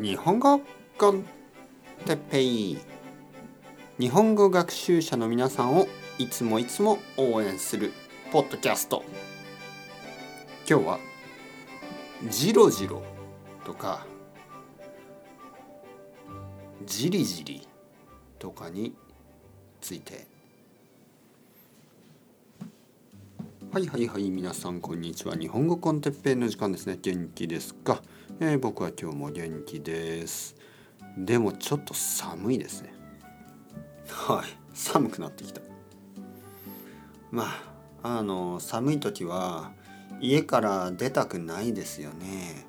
[0.00, 0.60] 日本語
[0.96, 1.24] コン
[2.06, 2.78] テッペイ
[3.98, 5.88] 日本語学習者の皆さんを
[6.18, 7.92] いつもいつも応援する
[8.30, 9.02] ポッドキャスト。
[10.70, 10.98] 今日は
[12.30, 13.02] 「ジロジロ」
[13.66, 14.06] とか
[16.86, 17.66] 「じりじり」
[18.38, 18.94] とかに
[19.80, 20.28] ついて
[23.70, 25.36] はいはいはい皆さんこんにちは。
[25.36, 26.98] 日本語コンテッペイの時間ですね。
[27.02, 28.00] 元気ですか、
[28.40, 30.56] えー、僕は今日も元気です。
[31.18, 32.94] でもちょっと寒いですね。
[34.08, 34.46] はい。
[34.72, 35.60] 寒くなってきた。
[37.30, 37.44] ま
[38.02, 39.72] ああの寒い時は
[40.18, 42.66] 家から出たくないですよね。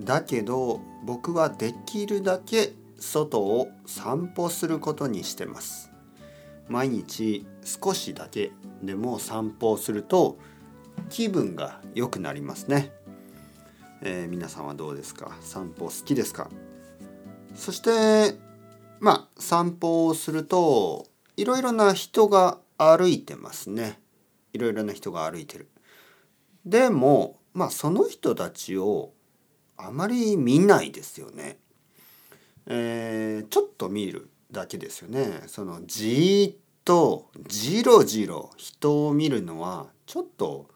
[0.00, 5.89] だけど僕はできるだけ外を散歩することにしてます。
[6.70, 8.52] 毎日少しだけ
[8.82, 10.38] でも散歩をすると
[11.10, 12.92] 気分が良くなりますね、
[14.02, 15.36] えー、皆さんはどうですか？
[15.40, 16.48] 散歩好きですか？
[17.56, 18.38] そして
[19.00, 24.00] まあ散歩をするといろいろな人が歩いてますね。
[24.52, 25.68] いろいろな人が歩いてる。
[26.64, 29.12] でもまあその人たちを
[29.76, 31.58] あまり見ないですよね。
[32.66, 35.42] えー、ちょっと見るだけですよね。
[35.46, 36.56] そのじーっ
[36.90, 40.66] とじろじろ人を見るのはちょっと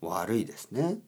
[0.00, 0.98] 悪いですね。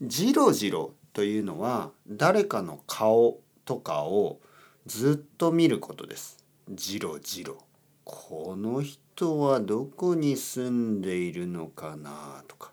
[0.00, 4.38] じろじろというのは誰かの顔とかを
[4.86, 6.36] ずっと見ることです。
[6.70, 7.58] じろじろ。
[8.04, 12.70] この人はどこに住んでいるのかなとか。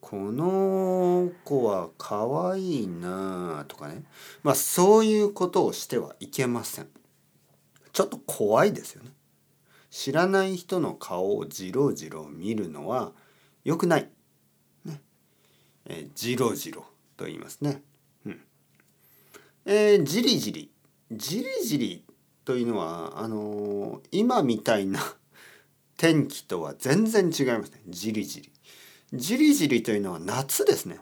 [0.00, 4.04] この子は可愛いなとかね。
[4.44, 6.88] まあそういうことをしてはいけません。
[7.92, 9.10] ちょっと怖いですよね。
[9.90, 13.12] 知らない人の顔をじろじろ見るのは
[13.64, 14.08] 良くない。
[14.84, 15.00] ね。
[15.86, 16.86] えー、じろじろ
[17.16, 17.82] と言いますね。
[18.26, 18.40] うん。
[19.64, 20.70] えー、じりじり。
[21.10, 22.04] じりじり
[22.44, 25.00] というのは、あのー、今みたいな
[25.96, 27.82] 天気とは全然違いますね。
[27.88, 28.52] じりじり。
[29.14, 31.00] じりじりというのは夏ですね。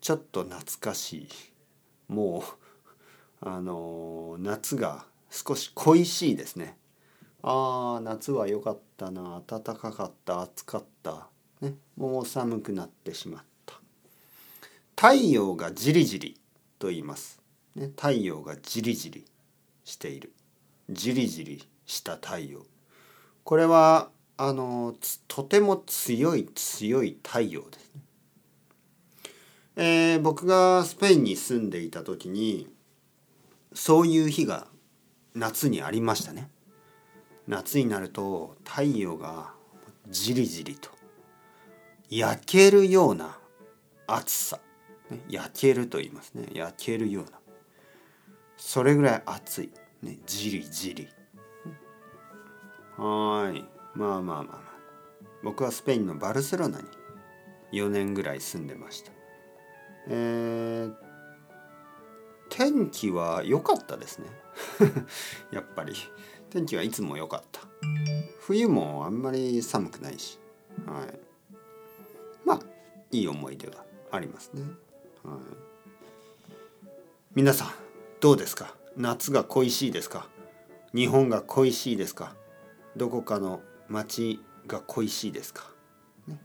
[0.00, 1.28] ちょっと懐かしい。
[2.08, 2.44] も
[3.42, 6.78] う、あのー、夏が少し恋しいですね。
[7.46, 11.28] ああ夏は良かったな暖かかった暑かった、
[11.60, 13.74] ね、もう寒くなってしまった。
[14.96, 16.40] 太陽がじりじり
[16.78, 17.42] と言います、
[17.74, 19.26] ね、太陽がじりじり
[19.84, 20.32] している。
[20.88, 22.64] じりじりした太陽。
[23.44, 24.94] これはあの
[25.28, 28.00] とても強い強い太陽ですね、
[29.76, 32.68] えー、僕がスペインに住んでいた時に
[33.74, 34.66] そういう日が
[35.34, 36.48] 夏にありましたね。
[37.46, 39.52] 夏になると太陽が
[40.08, 40.90] じりじりと
[42.10, 43.38] 焼けるような
[44.06, 44.60] 暑さ、
[45.10, 46.46] ね、焼けると言いますね。
[46.52, 47.30] 焼けるような。
[48.56, 49.70] それぐらい暑い、
[50.02, 51.08] ね、じりじり。
[52.96, 53.64] はい。
[53.98, 54.58] まあまあまあまあ。
[55.42, 56.84] 僕はスペインのバルセロナに
[57.72, 59.12] 4年ぐらい住んでました。
[60.08, 60.94] えー、
[62.50, 64.26] 天気は良かったですね。
[65.50, 65.94] やっぱり。
[66.54, 67.62] 天気はいつも良かった。
[68.38, 70.38] 冬もあんまり寒くないし、
[70.86, 71.18] はい、
[72.46, 72.60] まあ
[73.10, 74.62] いい思い出がありますね、
[75.24, 75.36] はい、
[77.34, 77.68] 皆さん
[78.20, 78.72] どうですか？
[78.96, 80.28] 夏が恋しいですか？
[80.94, 82.36] 日本が恋しいですか？
[82.96, 85.64] どこかの町が恋しいですか、
[86.28, 86.38] ね。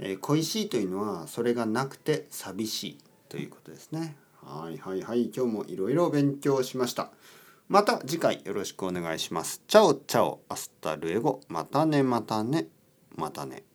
[0.00, 2.98] えー、恋しいというのはそれがなくて寂しい
[3.30, 4.18] ということですね。
[4.44, 5.30] はいはいはい。
[5.34, 7.10] 今日もいろいろ勉強しました。
[7.68, 9.62] また次回よろしくお願いします。
[9.68, 12.68] chao chao hasta luego またねまたね
[13.14, 13.67] またね。